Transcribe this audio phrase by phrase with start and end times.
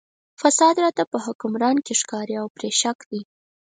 [0.41, 3.21] فساد راته په حکمران کې ښکاري او پرې شک دی.